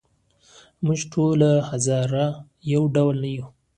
[0.85, 1.39] موږ ټول
[1.69, 2.25] هزاره
[2.73, 3.49] یو ډول نه یوو.